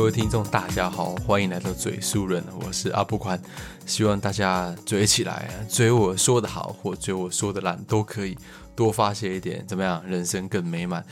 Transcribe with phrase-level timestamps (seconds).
[0.00, 3.38] 各位听众，大家好，欢迎来到嘴书人，我是阿布宽，
[3.84, 8.34] 希望大家嘴起来，嘴我说的好或嘴我说的烂都可以，
[8.74, 11.04] 多发泄一点，怎么样，人生更美满。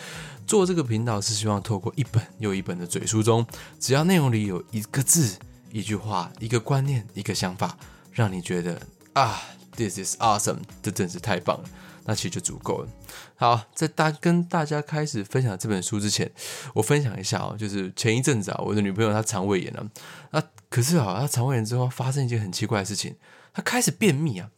[0.46, 3.46] 做这个频道是希望透过一本又一本的嘴书中，
[3.78, 5.38] 只要内容里有一个字、
[5.70, 7.76] 一句话、一个观念、一个想法，
[8.10, 8.80] 让你觉得
[9.12, 9.42] 啊
[9.76, 11.68] ，this is awesome，这真是太棒了。
[12.08, 12.88] 那其实就足够了。
[13.36, 16.30] 好，在大跟大家开始分享这本书之前，
[16.74, 19.86] 我分享一下哦，就是前一阵子啊，我的女朋友她肠胃炎了，
[20.30, 23.14] 那可是啊，她肠胃炎之后发生一件很奇怪的事情，
[23.52, 24.48] 她开始便秘啊。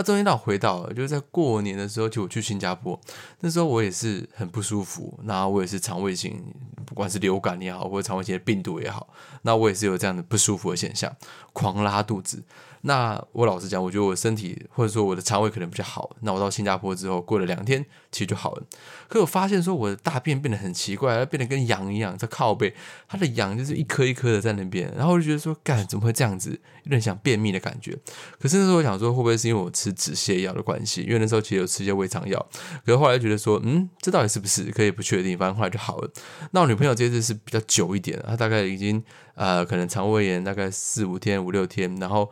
[0.00, 2.98] 那中间让我回到了，就是在过年的时候，就我去新加坡，
[3.40, 6.42] 那时候我也是很不舒服，那我也是肠胃型，
[6.86, 11.14] 不管是流感也好，或者肠胃型的病毒也好，那我也是有这样的不舒服的现象，
[11.52, 12.42] 狂拉肚子。
[12.82, 16.16] 那我老实讲，我觉得我身体或者说我的肠胃可能比较好。
[16.22, 18.62] 那我到新加坡之后，过了两天，其实就好了。
[19.06, 22.74] 可我发现说，我的大便变得很奇怪，变得跟羊一样，在靠背，
[23.06, 24.90] 它的羊就是一颗一颗的在那边。
[24.96, 26.58] 然后我就觉得说，干怎么会这样子？
[26.84, 27.94] 有点想便秘的感觉。
[28.38, 31.02] 可是那时候我想说，会不会是因为我吃止泻药的关系？
[31.02, 32.38] 因为那时候其实有吃一些胃肠药。
[32.84, 34.70] 可是后来觉得说，嗯，这到底是不是？
[34.70, 35.36] 可以不确定。
[35.36, 36.10] 反正后来就好了。
[36.52, 39.02] 那我女朋友这次是比较久一点，她大概已经
[39.34, 42.30] 呃，可能肠胃炎大概四五天、五六天，然后。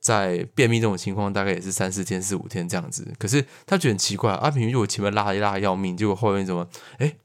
[0.00, 3.06] 在便秘这种情况，大概也是三四天、四五天这样子。
[3.18, 6.66] 可是她觉得很奇怪，阿平就我前面拉一拉要命，结果后面怎么，
[6.96, 7.16] 哎，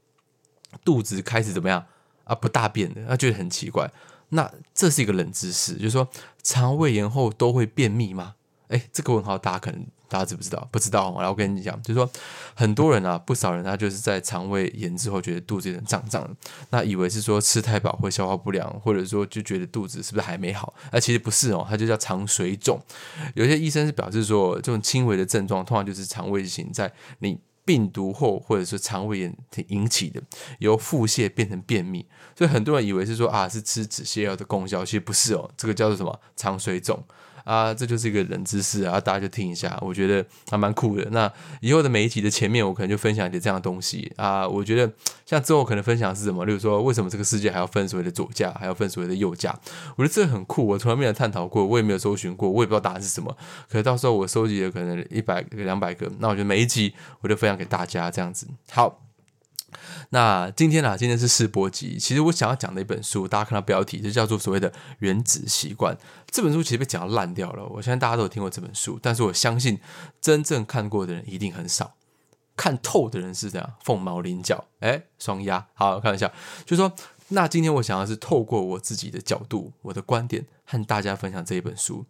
[0.84, 1.86] 肚子开始怎么样
[2.24, 2.34] 啊？
[2.34, 3.90] 不大便的，她觉得很奇怪。
[4.28, 6.06] 那这是一个冷知识，就是说
[6.42, 8.34] 肠胃炎后都会便秘吗？
[8.68, 9.86] 哎，这个问号大家可能。
[10.08, 10.68] 大家知不知道？
[10.70, 12.08] 不知道，我来跟你讲，就是说，
[12.54, 16.30] 很多人啊，不少人他就是在肠胃炎之后，觉得肚子有点胀胀的，
[16.70, 20.72] 那以为是说吃太饱会消化不良，或者说就觉得肚子是不是还没好？
[20.92, 22.80] 那其实不是哦，它就叫肠水肿。
[23.34, 29.36] 有些医生是表示说，这种轻微的症状，通常就是肠胃型在你病毒后或者是肠胃炎
[29.66, 30.22] 引起的，
[30.60, 32.06] 由腹泻变成便秘。
[32.38, 37.02] 所以很多人以为是说啊，是吃止泻药的功效，其实不是哦，这个叫做什么肠水肿。
[37.46, 41.08] 啊，这就是一个冷知识啊，大家就听一下，我觉得还蛮酷的。
[41.12, 44.46] 那以后的每一集的前面，我可能就分享一些这样的东西啊。
[44.46, 44.92] 我觉得
[45.24, 49.56] 像之后可能分享是什么，例如说为什么这个世界还要分所谓的左驾，还要分所谓的右驾？
[49.94, 53.36] 我觉得这个很酷，我从来没有探讨过，我也没有搜寻过，我也不知道答案是什么。
[53.70, 58.48] 可是到时候我收集了可能一百、两百个，那我觉得每一集我就分享给大家这样子。
[58.72, 59.05] 好。
[60.10, 61.98] 那今天啊，今天是试播集。
[61.98, 64.70] 其实我想要讲的一本书，大家看到标题就叫做所谓的
[65.00, 65.94] 《原子习惯》。
[66.30, 67.64] 这本书其实被讲烂掉了。
[67.66, 69.80] 我相信大家都有听过这本书，但是我相信
[70.20, 71.94] 真正看过的人一定很少。
[72.56, 74.64] 看透的人是这样，凤毛麟角。
[74.80, 76.32] 哎，双鸭，好，开玩笑。
[76.64, 76.92] 就说，
[77.28, 82.06] 那今天我想要是透过我自己的角度、我的观点，和大家分享这一本书。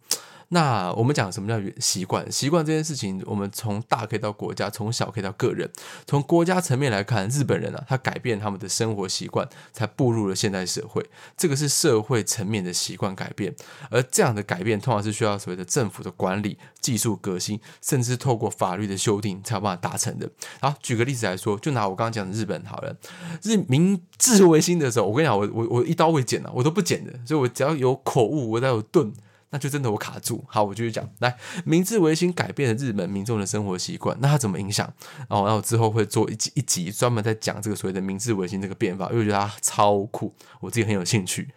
[0.48, 2.30] 那我们讲什么叫习惯？
[2.30, 5.68] 习惯这件事情，我们从大可以到国家，从小可以到个人。
[6.06, 11.04] 从国家层面来看，日本人啊，他改变他们的生活习惯，才步入了现代社会。
[11.36, 13.54] 这个是社会层面的习惯改变，
[13.90, 20.30] 而这样的改变，通常是需要所谓的政府的管理、技术革新，甚至透过法律的修订，才有办法达成的。
[20.60, 22.96] 好，举个例子来说，就拿我刚刚讲的日本好了。
[23.42, 29.12] 日明治维新的时候，我跟你讲，我我我一刀未剪啊，我都不剪的，所以我只要有口误，我只要有顿。
[29.59, 30.44] 就真的我卡住。
[30.49, 31.09] 好，我继续讲。
[31.19, 34.87] 来，明治维新改变了日本民众的生活习惯，那它怎么影响？
[35.28, 41.49] 哦，那我之后会做一集一集专门在讲这个所谓的明治维新这个变法，因为我觉得它超酷，我自己很有兴趣。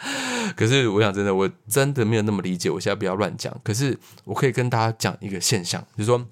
[0.56, 2.70] 可是我想真的，我真的没有那么理解。
[2.70, 3.54] 我现在不要乱讲。
[3.64, 6.26] 可是我可以跟大家讲一个现象，就是说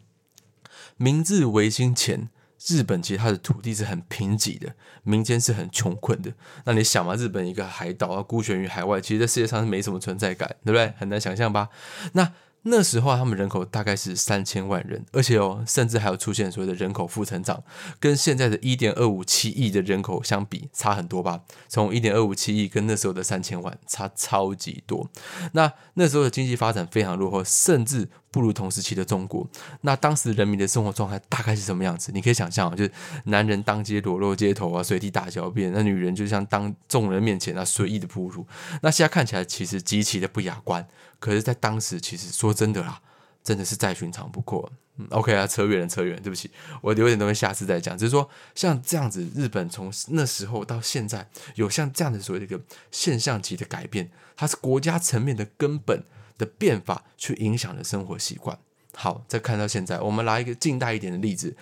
[0.96, 2.28] 明治维新前。
[2.66, 6.32] 日本其实它的土地是很贫瘠的，民间是很穷困的。
[6.64, 10.92] 那你想嘛，日本一个海岛啊，孤悬于海外，其实在世界上是没什么存在感，对不对？
[10.98, 11.68] 很难想象吧？
[12.12, 12.32] 那。
[12.66, 17.62] 那时候他们人口大概是三千万人，而且哦，甚至还有出现所谓的人口负成长，
[18.00, 21.42] 跟现在的一点二五七亿的人口相比，差很多吧？
[21.68, 25.10] 从一点二五七亿跟那时候的三千万差超级多。
[25.52, 29.46] 那那时候的经济发展非常落后，甚至不如同时期的中国。
[29.82, 32.10] 那当时人民的生活状态大概是什么样子？
[32.12, 32.90] 你可以想象，就是
[33.24, 38.46] 男人当街裸露街头啊，随地大小便；那女人就像当众人面前啊随意的哺乳。
[38.80, 40.86] 那现在看起来其实极其的不雅观。
[41.20, 43.00] 可是，在当时，其实说真的啦，
[43.42, 44.70] 真的是再寻常不过。
[45.10, 46.48] OK 啊，扯远了，扯远，对不起，
[46.80, 47.98] 我留点东西下次再讲。
[47.98, 52.60] 只是说，像这样子，日本从那时候到现在，有像这样的所谓的一个
[52.92, 56.04] 现象级的改变，它是国家层面的根本
[56.38, 58.56] 的变法，去影响了生活习惯。
[58.94, 61.56] 好，再看到现在，我们来一个近代一点的例子。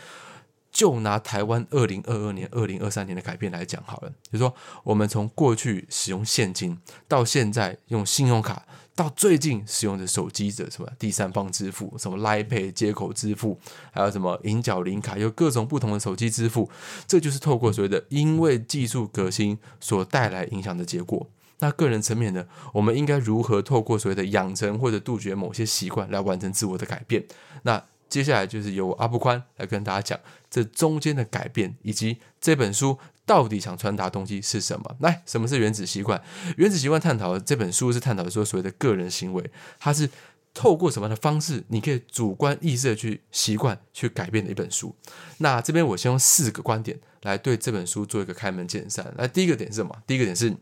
[0.71, 4.55] 就拿台湾二零二二年、二零二三年的改变来讲好了，就是说
[4.85, 13.59] 我们从过去使用现金，到现在用信用卡，到最近使用的手机的什么第三方支付，什么 lipay 接口支付，
[13.91, 16.71] 还有什么银角零卡，有各种不同的手机支付，
[17.07, 21.29] 这就是透过所谓的因为技术革新所带来影响的结果。
[21.61, 22.45] 那个人层面呢，
[22.75, 27.25] 我们应该如何透过所谓的养成或者杜绝某些习惯来完成自我的改变？
[27.63, 30.21] 那接下来就是由阿布宽来跟大家讲
[30.51, 34.97] 这中间的改变，以及这本书到底想传达东西是什么。
[35.01, 36.23] 来，什么是原子习惯？
[36.59, 39.51] 原子习惯探讨这本书是探讨说所谓的个人行为，
[39.81, 40.11] 它是
[40.53, 44.95] 透过什么样的方式，你可以主观意识的去习惯去改变的一本书。
[45.39, 49.11] 那这边我先用四个观点来对这本书做一个开门见山。
[49.17, 50.03] 那第一个点是什么？
[50.07, 50.55] 第一个点是。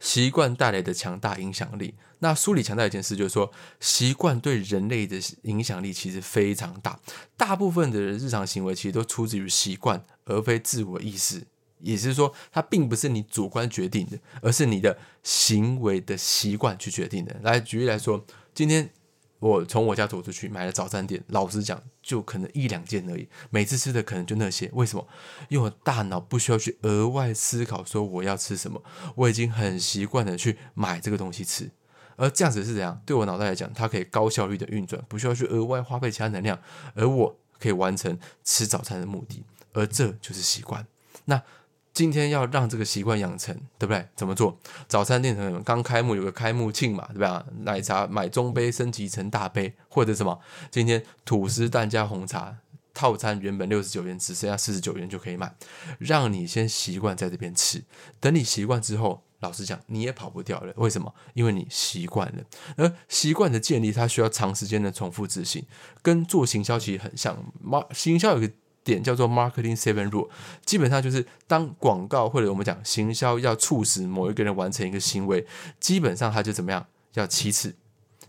[0.00, 1.94] 习惯带来的强大影响力。
[2.18, 6.98] 那书里强调一件事，就是说习惯对人类的影响力其实非常大。
[7.36, 11.46] 大部分的日常行为其实都出自于习惯，而非自我意识。
[11.78, 17.36] 也是说，它并不是你主观决定的，而是你的行为的习惯去决定的。
[17.42, 18.90] 来举例来说，今天。
[19.40, 23.28] 我从我家走出去买了早餐店，老实讲，就可能一两件而已。
[23.50, 25.08] 每次吃的可能就那些，为什么？
[25.48, 28.82] 因为我大脑不需要去额外思考说我要吃什么，
[29.16, 31.70] 我已经很习惯的去买这个东西吃。
[32.16, 33.02] 而这样子是怎样？
[33.04, 36.60] 对我脑袋来讲，它可以高效率的运转，不需要去额外花费其他能量，
[36.94, 39.44] 而我可以完成吃早餐的目的。
[39.72, 40.86] 而这就是习惯。
[41.24, 41.42] 那。
[41.92, 44.06] 今天要让这个习惯养成，对不对？
[44.14, 44.56] 怎么做？
[44.86, 47.44] 早餐店朋友刚开幕，有个开幕庆嘛，对吧？
[47.62, 50.40] 奶茶买中杯升级成大杯，或者什么？
[50.70, 52.56] 今天吐司蛋加红茶
[52.94, 55.52] 套餐原本六十九元，只剩下四十九元就可以买。
[55.98, 57.82] 让你先习惯在这边吃，
[58.20, 60.72] 等你习惯之后，老实讲你也跑不掉了。
[60.76, 61.12] 为什么？
[61.34, 62.44] 因为你习惯了。
[62.76, 65.66] 而习惯的建立，它需要长时间的重复执行，
[66.02, 67.52] 跟做行销其实很像。
[67.92, 68.50] 行销有个。
[68.90, 70.28] 点叫做 marketing seven rule，
[70.64, 75.46] 基本上就是当广告或者我们讲行销要促使某一个人完成一个行为，
[75.78, 77.74] 基本上他就怎么样，要七次，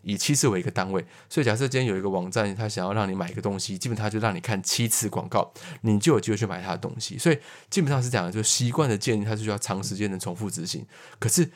[0.04, 1.06] 以七次为一个单位。
[1.30, 7.18] 所以假设今天有一个网站，他想要让你买一个东西，基本上就让你看七次广告，你就有机会去买他的东西。
[7.18, 7.38] 所以
[7.70, 10.86] 基本上是这样，就习惯的建立，它是需要长时间的重复执行。
[11.20, 11.50] 可是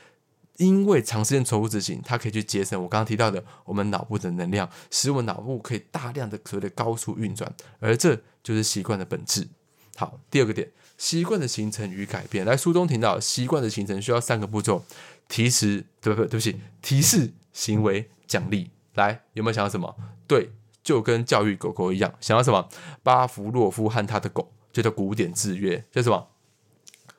[0.58, 9.48] 因为长时间重复执行，它可以去节省我刚刚提到的我们脑部的能量，使我们脑部可以大量的所谓的高速运转，而这就是习惯的本质。
[9.96, 12.46] 好，第二个点，习惯的形成与改变。
[12.46, 14.86] 来，书中提到，习惯的形成需要三个步骤：
[15.28, 16.28] 提示，对不对？
[16.28, 18.70] 对不起，提示、行为、奖励。
[18.94, 19.96] 来，有没有想到什么？
[20.28, 20.52] 对，
[20.84, 22.70] 就跟教育狗狗一样，想要什么？
[23.02, 26.28] 巴甫洛夫和他的狗，就叫古典制约，叫什么？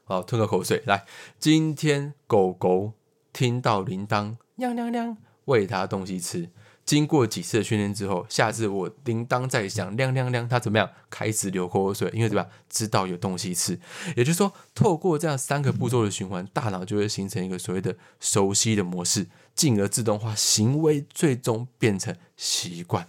[0.05, 0.84] 好，吞个口水。
[0.87, 1.05] 来，
[1.40, 2.93] 今天狗狗。
[3.32, 6.49] 听到铃铛亮亮亮，喂它东西吃。
[6.86, 10.88] 经过几次的训练之后，下次我铃铛再响亮亮亮，它怎么样？
[11.10, 12.50] 开始流口水，因为怎么样？
[12.70, 13.76] 知道有东西吃。
[14.16, 23.08] 也就是说，透过这样三个步骤的循环，大脑就会形成一个所谓的熟悉的模式，进而自动化行为，最终变成习惯。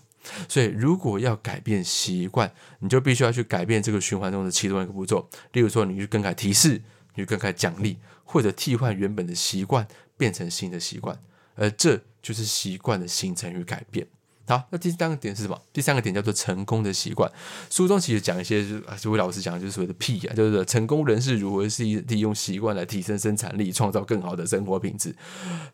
[0.49, 5.29] 所以，如果要改变习惯，你就必须要去改变这个循环中的其中一个步骤。
[5.53, 6.81] 例如说，你去更改提示，
[7.13, 9.87] 你去更改奖励，或者替换原本的习惯。
[10.19, 11.15] 变成新的习惯，
[11.57, 14.07] 而这就是习惯的形成与改变。
[14.47, 15.61] 好，那第三个点是什么？
[15.73, 17.29] 第三个点叫做成功的习惯。
[17.69, 25.13] 书中其实讲一些，就是魏老师讲，就是所谓的屁啊，就是成功人士如何是利用习惯来提升生产力，创造更好的生活品质。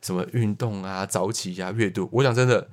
[0.02, 2.68] 什么运动啊、早起呀、阅读，我讲真的，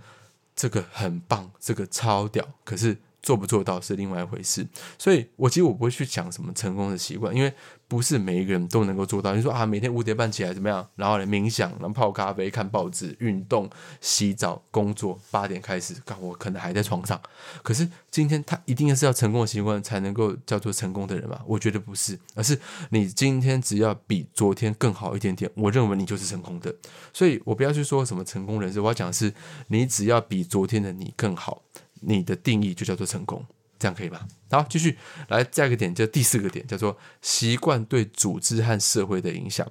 [0.57, 2.49] 这个很棒，这个超屌。
[2.65, 2.97] 可是。
[3.23, 4.67] 做不做到是另外一回事，
[4.99, 7.53] 所以我其实我不会去讲什么成功的习惯，因为
[7.87, 9.35] 不是每一个人都能够做到。
[9.35, 10.87] 你说啊，每天五点半起来怎么样？
[10.97, 13.69] 然后来冥想，然后泡咖啡、看报纸、运动、
[14.01, 17.21] 洗澡、工作，八点开始，看我可能还在床上。
[17.63, 21.41] 可是今天他一定是要成功的习惯才能够叫做成功的人嘛？
[21.47, 22.59] 我觉得不是，而是
[22.91, 26.75] 你今天只要比昨天更好一点点，我认为你就是成功的。
[27.13, 29.35] 所以我不要去说什么成功人士，我要讲的是
[29.67, 31.63] 你只要比昨天的你更好。
[32.01, 33.45] 你的定义就叫做成功，
[33.79, 34.27] 这样可以吧？
[34.51, 39.67] 好，继续来，下一个点，就第四个点，叫做习惯对组织和社会的影响。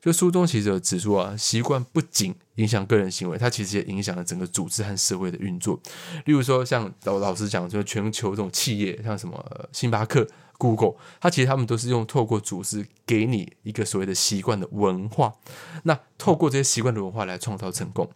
[0.00, 5.78] 就书中其实有指出啊，习惯不仅影响个人行为，它其实也影响了整个组织和社会的运作。
[6.24, 10.26] 例如说，像老老师讲，就是全球这种企业，像什么星巴克、
[10.58, 15.32] Google，它其实他们都是用透过组织给你一个所谓的习惯的文化，
[15.84, 18.10] 那透过这些习惯的文化来创造成功。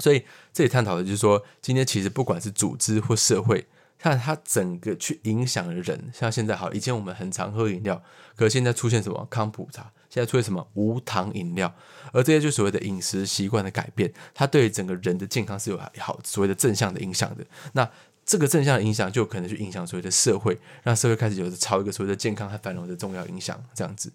[0.00, 3.66] 所以这里探讨的就是说，今天其实不管是组织或社会，
[3.98, 8.02] 看它整个去影响的人，像现在好，以前我们很常喝饮料，
[8.34, 11.72] 可是现在出现什么康普茶，现在出现什么无糖饮料，
[12.12, 17.44] 而这些就所谓的饮食习惯的改变，它对整个人的健康是有好所谓的正向的影响的。
[17.74, 17.88] 那
[18.24, 24.12] 这个正向的影响，就可能去影响所谓的社会，让社会开始有着朝一个所谓的健康和繁荣的重要影响，这样子。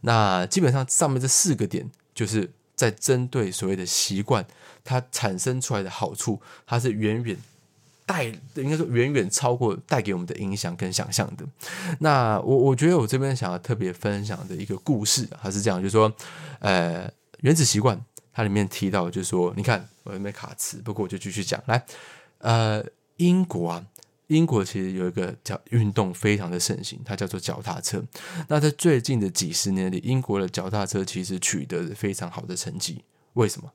[0.00, 4.46] 那基本上上面这四个点，就是在针对所谓的习惯。
[4.82, 7.36] 它产生出来的好处，它是远远
[8.06, 11.44] 带，应该说远远超过带给我们的影响跟想象的。
[11.98, 16.10] 那我我觉得我这边想要特别分享的一个故事，它是这样，就是说，
[16.60, 17.08] 呃，
[17.40, 18.00] 原子习惯，
[18.32, 20.78] 它里面提到就是说，你看我有没有卡词？
[20.78, 21.84] 不过我就继续讲来。
[22.38, 22.82] 呃，
[23.18, 23.84] 英国啊，
[24.30, 28.02] 英国其实有一个叫运动非常的盛行，它叫做脚踏车。
[28.48, 33.04] 那在最近的几十年里，英国的脚踏车其实取得非常好的成绩。
[33.34, 33.70] 为什么？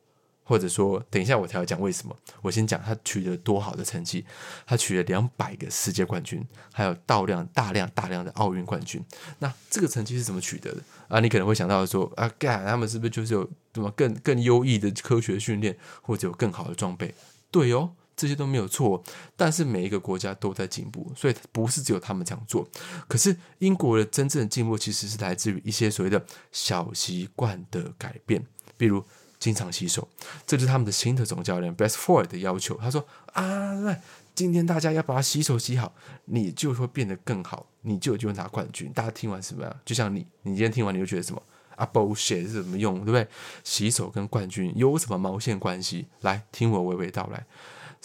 [0.48, 2.16] 或者说，等一下我才要讲为什么。
[2.42, 4.24] 我先讲他取得多好的成绩，
[4.66, 9.04] 他取了两百个世界冠军，还有大量大量大量的奥运冠军。
[9.40, 11.20] 那这个成绩是怎么取得的啊？
[11.20, 13.44] 你可能会想到说啊，干他们是不是就是有
[13.74, 17.14] 什么更更优异的科学训练，或者有更好的装备？
[17.50, 19.04] 对哦，这些都没有错。
[19.36, 22.68] 但是每一个国家都在进步，所以不是只有他们这样做。
[23.08, 28.46] 可是英国的真正的进步，其实是来自于一些所谓的小习惯的改变，
[28.78, 29.04] 比如。
[29.38, 30.08] 经常洗手，
[30.48, 32.76] 这就是他们的新的总教练 Best Four 的要求。
[32.78, 33.96] 他说：“啊，
[34.34, 35.94] 今天大家要把洗手洗好，
[36.24, 39.80] 你就会变得更好，你就就会拿冠军。”大家听完什么样？
[39.84, 41.44] 就像你，你今天听完你就觉得什么
[41.76, 42.96] 啊？bullshit 是怎么用？
[43.02, 43.28] 对不对？
[43.64, 46.08] 洗手跟冠军有什么毛线关系？
[46.22, 47.46] 来听我娓娓道来。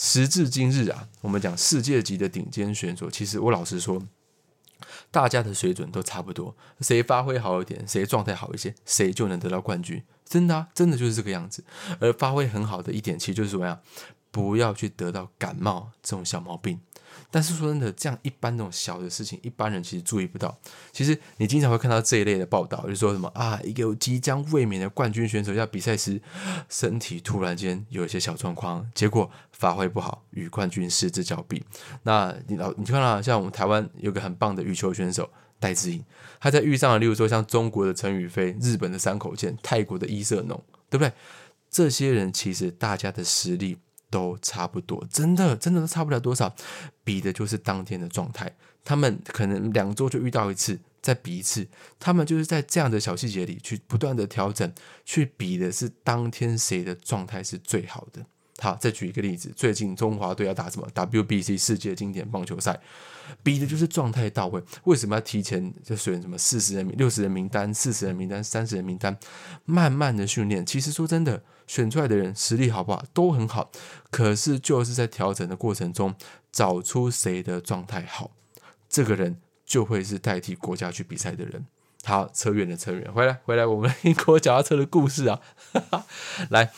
[0.03, 4.03] 时至今日啊，我们讲世界级的顶尖选手，其实我老实说。
[5.11, 10.03] 大家的水准都差不多，谁发挥好一点，谁状态好一些，谁就能得到冠军。
[10.25, 11.63] 真的啊，真的就是这个样子。
[11.99, 13.79] 而发挥很好的一点，其实就是怎么样？
[14.31, 16.81] 不要去得到感冒这种小毛病。
[17.31, 20.57] 但是说真的，这样一般那种小的事情，一般人其实注意不到。
[20.93, 26.21] 其实你经常会看到这一类的报道，就是说什么啊，一个即将卫冕的冠军选手要比赛时，
[26.69, 31.65] 身体突然间有一些小状况，结果发挥不好，与冠军失之交臂。
[32.03, 36.05] 那你老你看啊像我们台湾有个很棒的羽球选手戴志颖，
[36.41, 41.13] 他在遇上了，例如说像中国的陈宇飞、日本的山口健、泰国的伊瑟农，对不对？
[41.71, 43.79] 这些人其实大家的实力。
[44.11, 46.55] 都差不多，真的，真的都差不了多少，
[47.05, 48.55] 比的就是当天的状态。
[48.85, 51.69] 他们可能两周就遇到一次，再比一次。
[51.99, 54.73] 他们就是在这样的小细节里去不断的调整，
[55.05, 58.25] 去比的是当天谁的状态是最好的。
[58.61, 62.79] 好，再举一个例子，最近中华队要打什么 WBC 世界经典棒球赛，
[63.43, 64.63] 比的就是状态到位。
[64.85, 69.19] 为什么要提前就选什么四十人名、六十人名单、四十人名单、三十人名单，
[69.65, 70.65] 慢慢的训练？
[70.67, 73.71] 其实说真的，选出来的人实力好不好都很好，
[74.11, 76.15] 可是就是在调整的过程中
[76.53, 78.31] 找出谁的状态好，
[78.91, 81.65] 这个人就会是代替国家去比赛的人。
[82.05, 85.41] 好，扯远了，扯远，回来，回来，我们英 国脚踏车的故事啊，
[85.73, 86.07] 哈 哈
[86.51, 86.71] 来。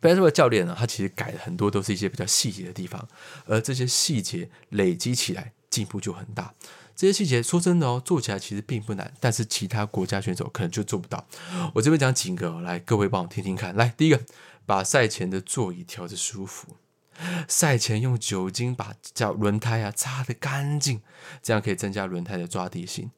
[0.00, 3.08] B a s 教练呢，他其实改了很多，都是一些比较细节的地方，
[3.46, 6.52] 而这些细节累积起来，进步就很大。
[6.96, 11.26] 这些细节说真的哦，做起来其实并不难，但是其他国家选手可能就做不到。
[11.74, 13.74] 我这边讲几个，来各位帮我听听看。
[13.74, 14.20] 来，第一个，
[14.64, 16.76] 把赛前的座椅调的舒服，
[17.48, 21.00] 赛前用酒精把脚轮胎啊擦得干净，
[21.42, 23.10] 这样可以增加轮胎的抓地性。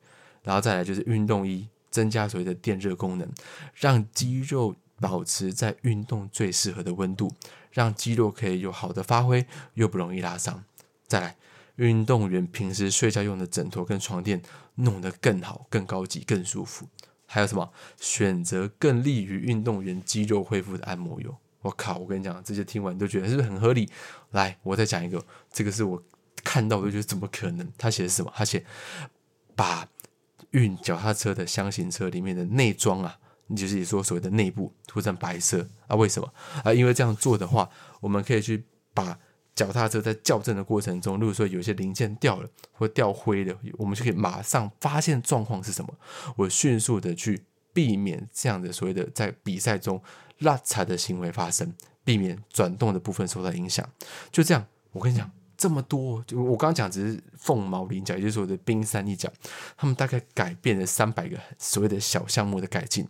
[0.42, 3.28] 然后再来就是运动衣，增加所谓的电热功能，
[3.74, 4.76] 让肌肉。
[5.00, 7.32] 保持在运动最适合的温度，
[7.70, 10.64] 让肌肉可以有好的发挥，又不容易拉伤。
[11.06, 11.36] 再来，
[11.76, 14.42] 运动员平时睡觉用的枕头跟床垫
[14.76, 16.88] 弄得更好、更高级、更舒服。
[17.26, 17.72] 还有什么？
[18.00, 21.36] 选择更利于运动员肌肉恢复的按摩油。
[21.62, 21.98] 我靠！
[21.98, 23.90] 我跟你讲，这些听完都觉得是不是很合理？
[24.30, 26.00] 来，我再讲一个，这个是我
[26.44, 27.68] 看到我就觉得怎么可能？
[27.76, 28.32] 他写的是什么？
[28.36, 28.64] 他写
[29.56, 29.88] 把
[30.52, 33.18] 运脚踏车的箱型车里面的内装啊。
[33.48, 35.96] 你就是说所谓的内部涂成白色啊？
[35.96, 36.32] 为什么
[36.64, 36.72] 啊？
[36.72, 37.68] 因为这样做的话，
[38.00, 39.18] 我们可以去把
[39.54, 45.94] 脚踏车在校正的过程中，如果说有些零件掉了或掉灰了，我们就可以马上发现状况是什么，
[46.36, 50.02] 我迅速的去避免这样的所谓的在比赛中
[50.40, 51.72] 拉踩的行为发生，
[52.04, 53.88] 避免转动的部分受到影响。
[54.30, 55.30] 就这样，我跟你讲。
[55.56, 59.32] 这么多，就我刚刚讲只是凤毛麟角，也就是我的冰山一角。
[59.76, 63.08] 他们大概改变了三百个所谓的小项目的改进，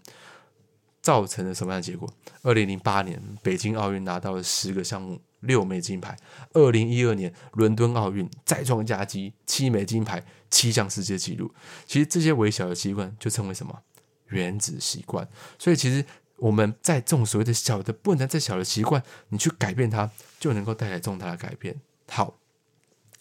[1.03, 2.09] 造成了什么样的结果？
[2.43, 6.17] 二零零八年北京奥运拿到了十个项目六枚金牌，
[6.53, 11.53] 二零一二年伦敦奥运再创佳绩七枚金牌七项世界纪录。
[11.87, 13.83] 其实这些微小的习惯就称为什么
[14.29, 15.29] 原子习惯。
[15.59, 16.05] 所以其实
[16.37, 21.81] 我们在这种所谓的小的不能再小的习惯，你去改变它，就能够带来重大的改变。
[22.09, 22.35] 好，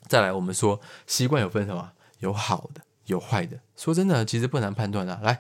[0.07, 1.91] 再来，我们说习惯有分什么？
[2.19, 3.59] 有好的，有坏的。
[3.75, 5.19] 说真的，其实不难判断啊。
[5.21, 5.33] 来，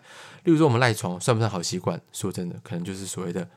[0.43, 2.01] 例如说我们赖床，算不算好习惯？
[2.11, 3.47] 说真的，可能就是所谓的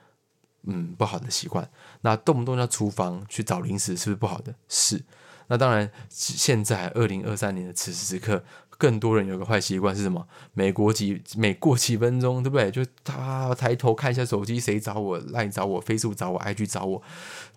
[0.62, 1.68] 嗯不好的习惯。
[2.02, 4.54] 那动不动要厨房去找零食，是不是不好的？
[4.68, 5.02] 是。
[5.48, 8.44] 那当然，现在二零二三年的此时此刻，
[8.76, 10.28] 更多人有个坏习惯是什么？
[10.52, 12.70] 每过几每过几分钟，对不对？
[12.70, 15.18] 就他抬头看一下手机，谁找我？
[15.18, 17.02] 赖找我飞速找我？IG 找我？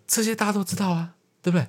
[0.08, 1.68] 这些大家都知道啊，对不对？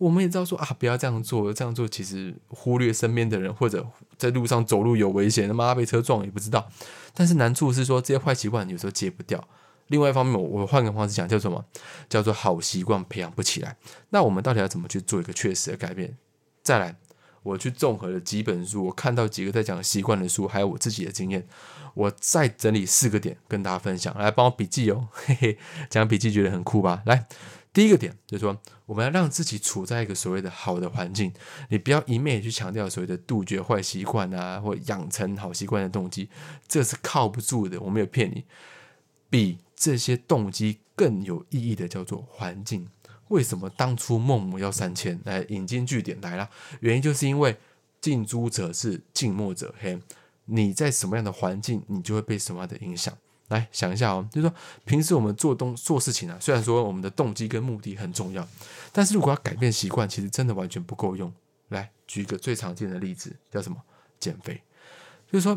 [0.00, 6.66] 我们也知道说啊，不要这样做，这样做其实忽略身边的人，或者在路上走路有危险，他妈被车撞也不知道。
[7.12, 9.46] 但是难处是说，这些坏习惯有时候戒不掉，
[9.88, 11.62] 另外一方面，我我换个方式讲，叫什么？
[12.08, 13.76] 叫做好习惯培养不起来。
[14.08, 16.16] 那我们到底要怎么去做一个确实的改变？
[16.62, 16.96] 再来，
[17.42, 21.46] 我去综合了几本书，我看到几个在讲习惯的书，还有我自己的经验，
[21.92, 24.16] 我再整理四个点跟大家分享。
[24.16, 25.58] 来帮我笔记哦，嘿嘿，
[25.90, 27.02] 讲笔记觉得很酷吧？
[27.04, 27.26] 来。
[27.72, 31.32] 第一个点就是说，我们要让自己处在一个所谓的好的环境。
[31.68, 36.28] 你不要一昧去强调所谓的杜绝坏习惯啊，或养成好习惯的动机，
[36.66, 37.80] 这是靠不住的。
[37.80, 38.44] 我没有骗你，
[39.28, 42.88] 比这些动机更有意义的叫做环境。
[43.28, 45.20] 为什么当初孟母要三迁？
[45.24, 46.50] 来引经据典来了，
[46.80, 47.56] 原因就是因为
[48.00, 50.00] 近朱者赤，近墨者黑。
[50.46, 53.16] 你在什么样的环境，你就会被什么样的影响。
[53.50, 58.44] 来想一下哦，就是说平时我们做东做事情啊，虽然说我们的动机跟目的很重要，
[58.92, 61.32] 但是如果要改变习惯，其实真的完全不够用。
[61.68, 63.80] 来举一个最常见的例子，叫什么？
[64.18, 64.60] 减肥。
[65.30, 65.56] 就是说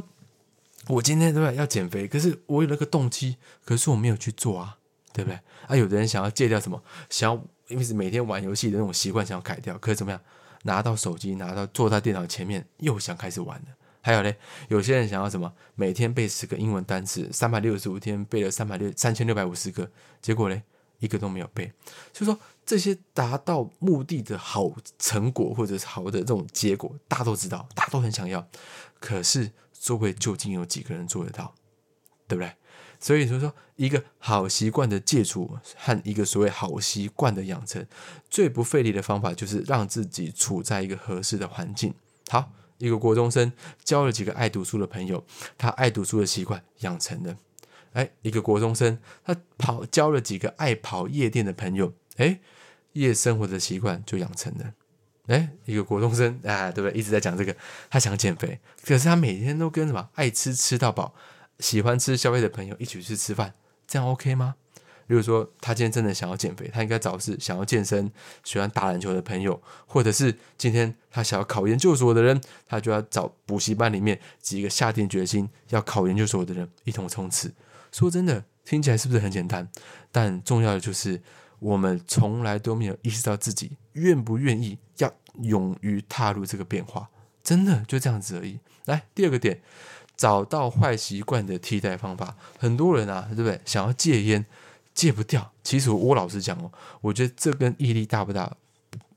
[0.87, 4.77] 我今天对不对要减肥，可是我有那个动机，可是我没有去做啊，
[5.11, 5.39] 对不对？
[5.67, 10.21] 啊，有的人想要戒掉什么，想要因为是每天玩游戏的那种习惯，想要改掉，可是怎么样？
[10.65, 13.65] 拿到手机，拿到坐在电脑前面，又想开始玩了。
[14.05, 14.35] 还有嘞，
[14.67, 15.53] 有些人想要什么？
[15.75, 19.89] 每天背十个英文单词，三百六十五天背了三百六三千六百五十个，
[20.21, 20.61] 结果嘞，
[20.99, 21.71] 一个都没有背。
[22.11, 24.69] 所以说，这些达到目的的好
[24.99, 28.45] 成果或者是好的这种结果，大家都知道，大家都很想要。
[28.99, 31.55] 可是，作为究竟有几个人做得到？
[32.27, 32.53] 对不对？
[32.99, 37.87] 所以说说，一个好习惯的戒除和一个所谓好习惯的养成，
[38.29, 41.93] 最不费力的方法就是让自己处在一个合适的环境。
[42.27, 42.51] 好。
[42.77, 43.51] 一个国中生
[43.83, 45.25] 交了几个爱读书的朋友，
[45.57, 47.37] 他爱读书的习惯养成了。
[47.93, 52.39] 哎，一个国中生他跑交了几个爱跑夜店的朋友，哎，
[52.93, 54.73] 夜生活的习惯就养成了。
[55.27, 56.99] 哎，一个国中生啊，对不对？
[56.99, 57.55] 一直在讲这个，
[57.89, 61.15] 他想减肥，可是他每天都跟什么爱吃吃到饱、
[61.59, 63.53] 喜欢吃宵夜的朋友一起去吃饭，
[63.87, 64.55] 这样 OK 吗？
[65.05, 68.11] 比如说，他今天真的想要减肥，他应该找是想要健身、
[68.43, 77.53] 喜欢打篮球的朋友，或者是今天他想要考研究所的人，他就要找补习班里面几个下定决心要考研究所的人一同冲刺。
[77.91, 79.69] 说真的，听起来是不是很简单？
[80.11, 81.21] 但重要的就是
[81.59, 87.09] 我们从来都没有意识到自己愿不愿意要勇于踏入这个变化，
[87.43, 88.59] 真的就这样子而已。
[88.85, 89.61] 来，第二个点，
[90.15, 92.35] 找到坏习惯的替代方法。
[92.57, 93.61] 很多人啊，对不对？
[93.65, 94.45] 想要戒烟。
[94.93, 98.55] 戒不掉，其实我老实讲哦，我觉得这跟毅力大不大？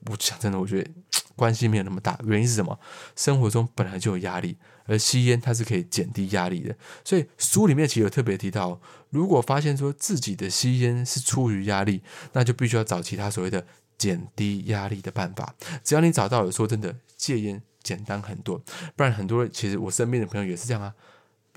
[0.09, 0.91] 我讲真的，我觉得
[1.35, 2.19] 关系没有那么大。
[2.25, 2.79] 原因是什么？
[3.17, 6.75] 生活中本来就有压力，而吸烟它是可以减低压力的。
[7.05, 13.67] 所以书里面其实有特别提到，如果发现说自己的吸烟是出于压力，那就必须要找其他所谓的
[13.99, 15.55] 减低压力的办法。
[15.83, 18.63] 只要你找到了，说真的，戒烟简单很多。
[18.95, 20.95] 不然很多其实我身边的朋友也是这样啊。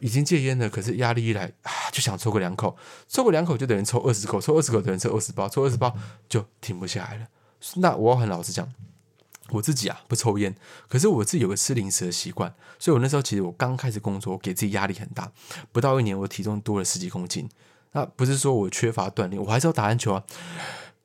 [0.02, 5.96] 已经戒烟了，可是压力一来啊，就想抽个两口，抽个两口就等于抽二十口，抽二十口等于抽二十包，抽二十包
[6.28, 7.28] 就停不下来了。
[7.76, 8.72] 那我要很老实讲，
[9.50, 10.56] 我自己啊不抽烟，
[10.88, 15.32] 可是我自己有个吃零食的习惯，所以我那时候其实我刚开始工作，给自己压力很大，
[15.72, 17.50] 不到一年我体重多了十几公斤。
[17.92, 20.24] 那不是说我缺乏锻炼，我还是要打篮球啊。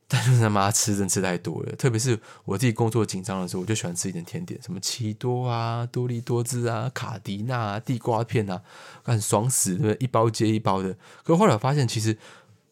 [0.06, 8.62] 但是他妈吃真吃太多了，特别是我自己工作紧张的时候，我就喜欢吃一点甜点，什么奇多啊、多利多滋啊、卡迪娜啊、地瓜片啊，
[9.02, 9.96] 很爽死，对不对？
[10.00, 10.94] 一包接一包的。
[11.24, 12.16] 可后来发现，其实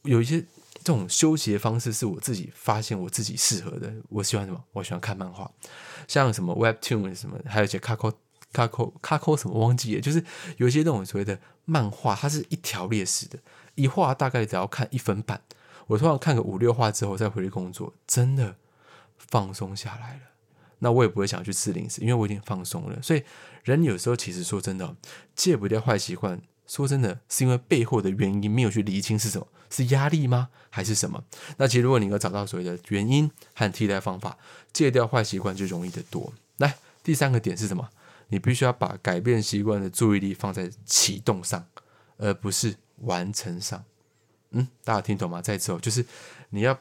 [0.03, 3.90] 有一些这种休息的方式是我自己发现我自己适合的。
[4.11, 4.62] 我喜欢什么？
[4.73, 5.51] 我喜欢看漫画，
[6.07, 10.23] 像什么 Webtoon 什么，还有一些 Kakao，Kakao 什么忘记了，就是
[10.59, 13.38] 有一些那种所谓的漫画，它是一条列式的，
[13.75, 15.40] 一画大概只要看一分半。
[15.92, 18.57] 我突然看个五六话之后再回去工作，真的
[19.18, 20.20] 放松下来了。
[20.78, 23.00] 那我也不会想去吃零食，因为我已经放松了。
[23.02, 23.22] 所以
[23.62, 24.96] 人有时候其实说真的，
[25.37, 31.22] 戒不掉坏习惯，说真的是因为背后的原因没有去理清是什么，是压力吗，还是什么？
[31.59, 34.38] 那其实如果你能找到所谓的原因和替代方法，
[34.72, 36.33] 戒掉坏习惯就容易得多。
[36.57, 37.90] 来，第三个点是什么？
[38.28, 41.66] 你必须要把改变习惯的注意力放在启动上，
[42.16, 43.85] 而不是完成上。
[44.53, 45.43] 嗯，大家听懂吗？
[45.43, 46.05] 再次哦，就是
[46.51, 46.79] 你要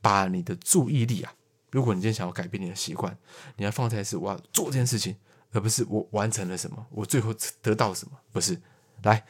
[0.00, 1.32] 把你的注意力啊，
[1.70, 3.16] 如果你今天想要改变你的习惯，
[3.56, 5.16] 你要放在是我要做这件事情，
[5.52, 8.60] 而不是我完成了什么，我最后得到什么，不是。
[9.02, 9.24] 来，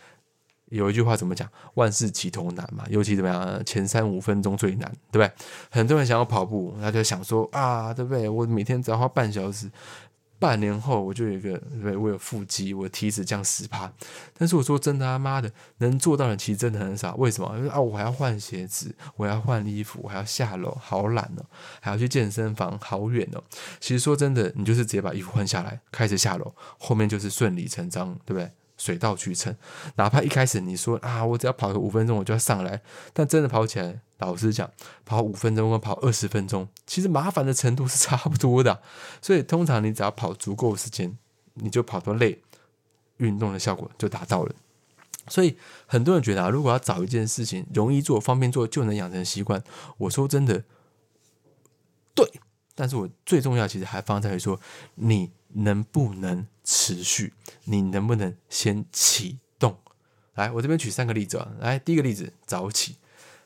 [0.66, 1.48] 有一句话怎么讲？
[1.74, 5.32] 万事起头难嘛，尤其怎么样，前三五分钟最难，对不对？
[5.70, 8.28] 很多人想要跑步，他就想说啊，对不对？
[8.28, 9.70] 我每天只要花半小时。
[10.42, 13.92] 半年后我就有一个，对我有腹肌，我体脂降十趴。
[14.36, 17.14] 但是我说真的，他妈的能做到的其实真的很少。
[17.14, 17.46] 为什么？
[17.70, 21.46] 啊，我还要换鞋子，我要换衣服，我还要下楼，好懒哦，
[21.80, 23.44] 还要去健身房，好远哦。
[23.78, 28.50] 其实说真的，你就是直接把衣服换下来，开始下楼，后面就是顺理成章，对不对？
[28.82, 29.54] 水到渠成。
[29.94, 34.68] 哪怕一开始你说啊，我只要跑个五分钟我就要上来，但真的跑起来，老实讲，
[35.04, 38.82] 跑五分钟跟跑二十分钟，其实麻烦的程度是差不多的。
[39.20, 41.16] 所以通常你只要跑足够时间，
[41.54, 42.42] 你就跑多累，
[43.18, 44.52] 运动的效果就达到了。
[45.28, 49.62] 所以很多人觉得啊，如果要找一件事情容易做、方便做就能养成习惯，
[49.98, 50.64] 我说真的，
[52.16, 52.28] 对。
[52.74, 54.58] 但是我最重要其实还放在于说，
[54.94, 57.34] 你能不能持续？
[57.64, 59.76] 你能不能先启动？
[60.34, 61.52] 来，我这边举三个例子啊。
[61.60, 62.96] 来，第一个例子，早起。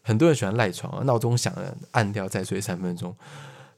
[0.02, 3.16] 很多人喜欢赖床啊，闹钟响了按掉再睡三分钟，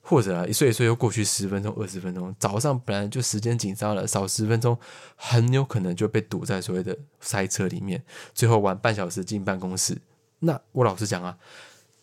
[0.02, 2.34] 或者一睡一睡又过去十分钟、二十分钟。
[2.38, 4.78] 早上本来就时间紧张了，少十分钟，
[5.16, 9.96] 很有可能就被堵在所谓的塞车里面，最后晚半小时进办公室。
[10.40, 11.38] 那我老实讲啊，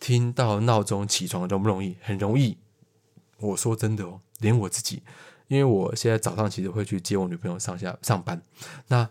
[0.00, 1.96] 听到闹钟起床容不容易？
[2.02, 2.58] 很容易。
[3.38, 5.02] 我说真的哦，连我自己，
[5.48, 8.40] 因为我现在早上其实会去接我女朋友上下上班，
[8.88, 9.08] 那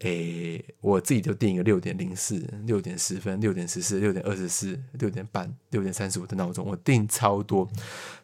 [0.00, 7.68] 诶，我自己就定一个六点零四、六点十分、六点十四、六点二十四、六点半、六点三十五的闹钟，我定超多，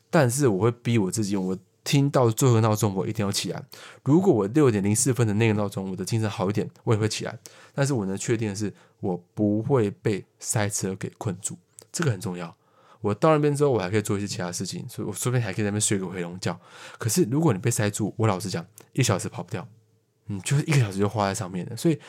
[0.08, 3.60] 但是我会逼我自己，我听到最后闹钟，我一定要起来。
[4.04, 7.36] 如果我六点零四分的那个闹钟，我的精神好一点，我也会起来。
[7.74, 11.56] 但是我能确定的是，我不会被塞车给困住，
[11.90, 12.56] 这个很重要。
[13.04, 16.58] 我到那边之后，我还可以做一些其他事情，所以我说不定还可以在那边睡个回笼觉。
[16.96, 18.64] 可是如果你被塞住，我老实讲，
[18.94, 19.68] 一小时跑不掉，
[20.28, 21.76] 嗯，就是一个小时就花在上面了。
[21.76, 22.00] 所以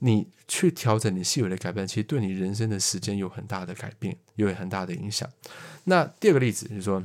[0.00, 5.26] 你去调整你细微的改变，其实对你人生的时间有很大的改变，有很大的影响。
[5.84, 7.02] 那第二个例子就是说，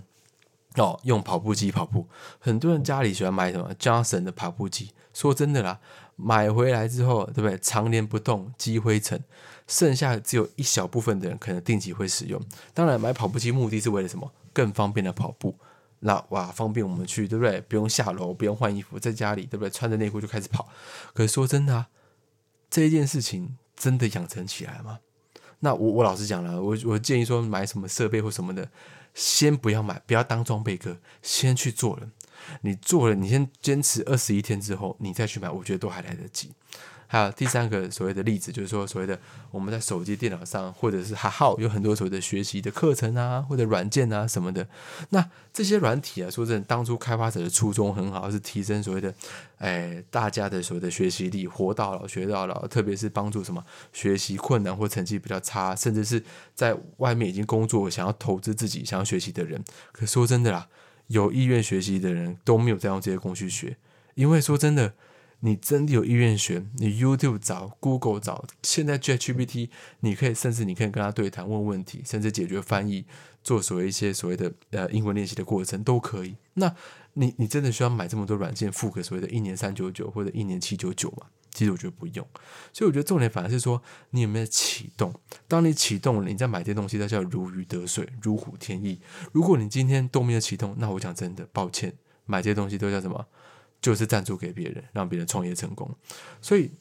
[0.75, 2.05] 哦，用跑步机跑步，
[2.39, 4.91] 很多人家里喜欢买什么佳能的跑步机。
[5.13, 5.79] 说真的啦，
[6.17, 7.57] 买回来之后，对不对？
[7.59, 9.23] 常年不动，积灰尘。
[9.67, 12.41] 剩下只有一小部分的人可能定期会使用。
[12.73, 14.29] 当然，买跑步机目的是为了什么？
[14.51, 15.55] 更方便的跑步。
[15.99, 17.61] 那哇，方便我们去，对不对？
[17.61, 19.69] 不用下楼，不用换衣服，在家里，对不对？
[19.69, 20.67] 穿着内裤就开始跑。
[21.13, 21.87] 可是说真的啊，
[22.69, 24.99] 这一件事情真的养成起来吗？
[25.59, 28.69] 那我我老实讲了，我我建议说买什么设备或什么的，
[29.13, 32.11] 先不要买，不要当装备哥，先去做人。
[32.61, 36.51] 你做了，你先坚持二十一天之后，你再去买，我觉得都还来得及。
[37.09, 39.17] 还有第三个所谓的例子，就是说所谓的
[39.49, 44.67] 我们在手机、电脑上，或者是还好有很多所谓的学习的课程啊，或者软件啊什么的。
[45.11, 49.13] 那这些软体啊，说真的，当初开发者的初衷很好，是提升所谓的
[49.57, 56.21] 哎大家的所谓的学习力，活到老学到老，特别是帮助什么学习困难或成绩比较差，甚至是
[56.55, 59.63] 在外面已经工作想要投资自己、想要学习的人。
[59.93, 60.67] 可说真的啦，
[61.07, 63.77] 有意愿学习的人都没有在用这些工具学，
[64.15, 64.93] 因为说真的。
[65.41, 66.65] 你真的有意愿学？
[66.77, 73.05] 你 YouTube 找，Google 找，现在 ChatGPT，你可以甚至你可以跟他对谈，问问题，甚至解决翻译，
[73.47, 76.35] 做所谓一些所谓的呃英文练习的过程都可以。
[76.55, 76.75] 那
[77.13, 81.27] 你你真的需要买这么多软件付个所谓的一年三九九或者一年七九九吗？
[81.53, 82.27] 其实我觉得不用。
[82.73, 85.13] 所以我觉得重点反而是说你有没有启动。
[85.47, 88.99] 当你启动了，你再买这些东西，它叫如鱼得水，如虎添翼。
[89.31, 91.93] 如果你今天都没有启动，那我讲真的，抱歉，
[92.25, 93.25] 买这些东西都叫什么？
[93.79, 95.89] 就是赞助给别人，让别人创业成功。
[96.41, 96.71] 所以，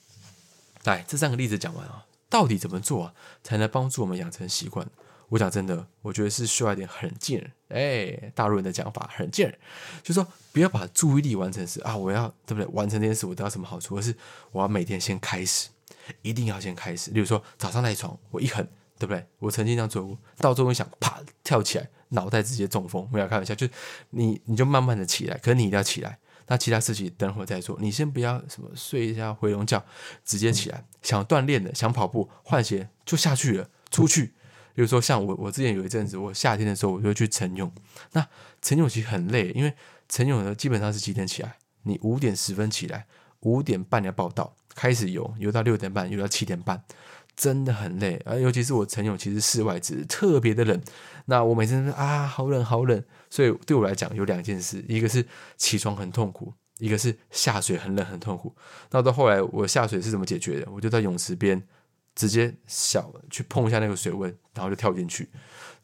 [0.83, 4.91] 来这三个例子讲完啊，到底怎么做啊，才能帮助我们养成习惯？
[5.29, 7.51] 我讲真的，我觉得是需要一点狠劲儿。
[7.69, 9.59] 哎，大陆人的讲法狠劲儿，
[10.03, 12.67] 就说不要把注意力完成是啊，我要对不对？
[12.73, 13.97] 完成这件事，我得到什么好处？
[13.97, 14.15] 而是
[14.53, 15.69] 我要每天先开始，
[16.23, 17.11] 一定要先开始。
[17.11, 18.65] 例如说早上赖床，我一狠，
[18.99, 19.27] 对不对？
[19.41, 23.05] 我曾经这样做过，到中午想啪跳起来，脑袋直接中风。
[23.11, 23.67] 不要开玩笑，就
[24.11, 26.19] 你你就慢慢的起来，可是你一定要起来。
[26.47, 29.85] 那其他事情等会再做，你先不要什么睡一下回笼觉，
[30.25, 30.85] 直接起来。
[31.03, 34.35] 想锻炼的，想跑步，换鞋就下去了，出去。
[34.77, 37.73] 比如说像我，我之前有一阵子，我夏天的时候我就去晨泳。
[38.13, 38.29] 那
[38.61, 39.73] 晨泳其实很累，因为
[40.07, 41.57] 晨泳呢基本上是几点起来？
[41.85, 43.07] 你五点十分起来，
[43.41, 46.85] 五点半要报到，开始游，游到六点半，游到七点半。
[47.35, 50.83] 真的很累，而尤其是我晨泳，其实室外只是特别的冷。
[51.27, 58.55] 那我每次啊，好冷好冷，所以对我来讲有两件事，一个是起床很痛苦，一个是下水很冷很痛苦。
[58.91, 60.71] 那到后来我下水是怎么解决的？
[60.71, 61.63] 我就在泳池边
[62.17, 65.29] 直接小去碰一下那个水温，然后就跳进去。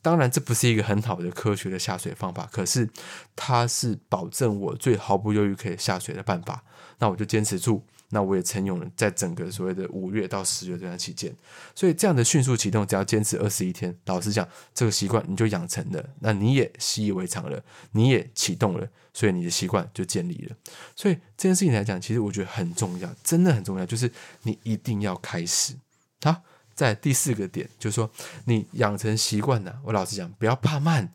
[0.01, 2.91] 当然这不是一个很好的科学的下水方法，可是
[3.37, 6.65] 它是保证我最毫不犹豫可以下水的办法。
[6.99, 7.85] 那我就坚持住。
[8.15, 11.35] 那我也曾用了，在整个所谓的五月到十月这段期间，
[11.75, 20.55] 所以这样的迅速启动，只要坚持二十一天，老实讲，这个习惯你就养成了，那你也习以为常了，你也启动了，所以你的习惯就建立了。
[20.95, 25.73] 所以这件事情来讲，其实我觉得很重要，真的很重要，就是你一定要开始。
[26.23, 26.43] 好，
[26.75, 28.11] 在第四个点，就是说
[28.47, 31.15] 你养成习惯呢，我老实讲，不要怕慢。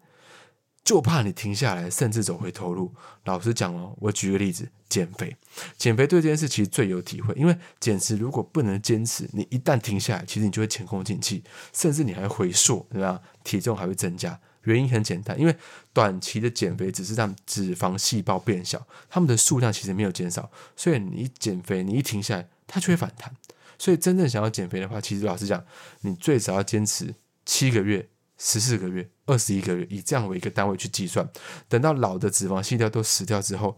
[0.84, 2.96] 就怕你停下来，甚至走回头路。
[3.26, 5.36] 老实讲哦，我举个例子，减肥，
[5.78, 11.44] 减肥对这件事其实最有体会，因为减脂如果不能坚持，你一旦停下来，其实你就会前功尽弃，
[11.74, 13.22] 甚至你还回缩，对吧？
[13.44, 14.40] 体重还会增加。
[14.64, 15.54] 原因很简单，因为
[15.92, 23.36] 短期的减肥只是让脂肪细胞变小，它们的数量其实没有减少，所以你减肥，你一停下来，它就会反弹。
[23.78, 25.64] 所以真正想要减肥的话，其实老实讲，
[26.02, 27.14] 你最少要坚持
[27.46, 31.30] 七个月、十四个月、二十一个月，以这样为一个单位去计算。
[31.68, 33.78] 等到老的脂肪细胞都死掉之后，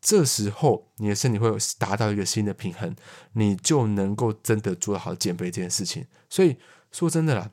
[0.00, 2.94] 这时候你的身体会有达到一个新的平衡，
[3.32, 6.06] 你就能够真的做好减肥这件事情。
[6.28, 6.56] 所以
[6.92, 7.50] 说真的啦。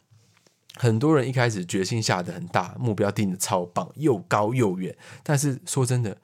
[0.78, 4.94] 很多人一开始决心下的很大，目标定的超棒，又高又远。
[5.24, 6.18] 但是说真的，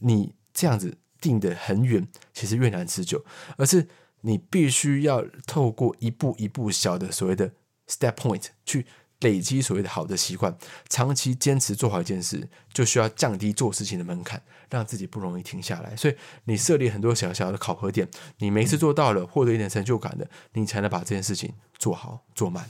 [0.00, 3.24] 你这样子定的很远，其实越难持久。
[3.56, 3.88] 而是
[4.22, 7.52] 你必须要透过一步一步小的所谓的
[7.86, 8.86] step point 去
[9.20, 10.56] 累积所谓的好的习惯，
[10.88, 15.94] 长期坚持做好一件事，就需要降低做事情的门槛，让自己不容易停下来。
[15.94, 18.08] 所以你设立很多小小的考核点，
[18.38, 22.68] 你每次做到了，获得一点成就感的，你才能把这件事情做好做满。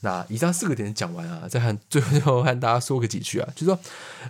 [0.00, 3.78] 那以上四个点讲完啊，再和最后最后和大家说个几句啊，就是说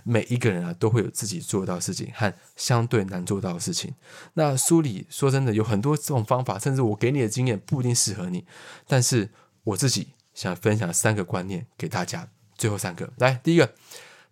[0.03, 3.93] 每一个人啊都会有自己做到的事情和相对难做到的事情。
[4.33, 8.45] 那书里说真的有很多这种方法，甚至我给你的经验不一定适合你，
[8.87, 9.29] 但是
[9.63, 12.27] 我自己想分享三个观念给大家。
[12.57, 13.73] 最后三个，来第一个。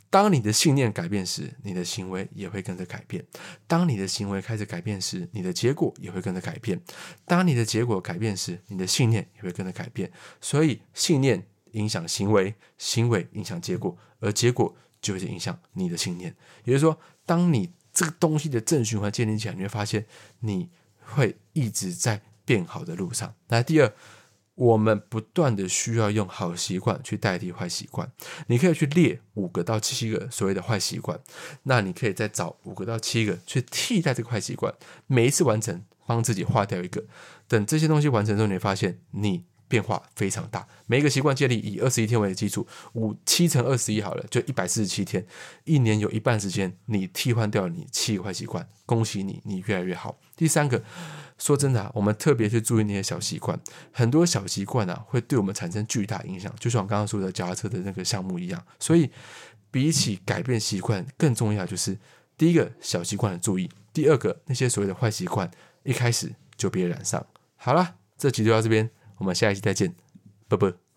[0.10, 3.22] 当你的信念改变时，你的行为也会跟着改变；
[3.68, 6.78] 当你的行为开始改变时，你的结果也会跟着改变；
[7.26, 10.12] 当你的结果改变时，你的信念也会跟着改变。
[10.42, 16.36] 所以，信念影响行为，行为影响结果，而结果就会影响你的信念。
[16.64, 20.06] 也就是说，当你这个东西的正循环建立起来，你会发现
[20.40, 20.70] 你
[21.00, 23.36] 会一直在变好的路上。
[23.50, 23.94] 来，第二。
[24.60, 28.12] 我们不断的需要用好习惯去代替坏习惯。
[28.48, 31.18] 你可以去列五个到七个所谓的坏习惯，
[31.64, 34.74] 那你可以再找五个到七个去替代这个坏习惯。
[35.08, 37.06] 每一次完成，帮自己划掉一个。
[37.48, 40.68] 等这些东西完成之后，你会发现你变化非常大。
[40.88, 45.26] 每一个习惯建立以二十一天为基础，五七乘二十一好了，就一百四十七天。
[45.64, 48.68] 一年有一半时间，你替换掉你七个坏习惯。
[48.86, 50.20] 恭喜你，你越来越好。
[50.36, 50.84] 第三个。
[51.38, 53.58] 说真的啊，我们特别去注意那些小习惯，
[53.94, 58.62] 很多小习惯啊，会对我们产生巨大影响，就像我刚刚说的脚踏车的那个项目一样。
[58.78, 59.10] 所以，
[59.72, 61.98] 比起改变习惯，更重要就是
[62.38, 65.50] 第一个小习惯的注意，第二个那些所谓的坏习惯，
[65.84, 67.26] 一开始就别染上。
[67.56, 69.94] 好了，这集就到这边，我们下一期再见，
[70.48, 70.89] 拜拜。